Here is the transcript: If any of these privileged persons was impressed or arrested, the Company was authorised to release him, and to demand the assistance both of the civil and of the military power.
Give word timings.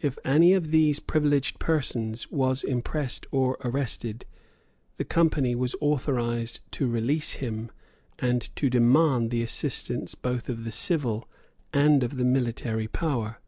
If 0.00 0.18
any 0.24 0.54
of 0.54 0.72
these 0.72 0.98
privileged 0.98 1.60
persons 1.60 2.28
was 2.32 2.64
impressed 2.64 3.26
or 3.30 3.58
arrested, 3.64 4.24
the 4.96 5.04
Company 5.04 5.54
was 5.54 5.76
authorised 5.80 6.58
to 6.72 6.88
release 6.88 7.34
him, 7.34 7.70
and 8.18 8.40
to 8.56 8.68
demand 8.68 9.30
the 9.30 9.44
assistance 9.44 10.16
both 10.16 10.48
of 10.48 10.64
the 10.64 10.72
civil 10.72 11.28
and 11.72 12.02
of 12.02 12.16
the 12.16 12.24
military 12.24 12.88
power. 12.88 13.38